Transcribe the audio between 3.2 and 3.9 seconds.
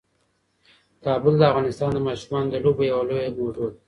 موضوع ده.